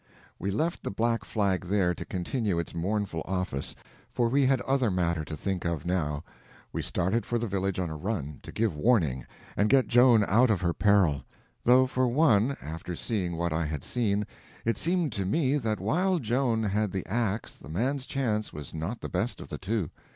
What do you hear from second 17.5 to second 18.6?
the man's chance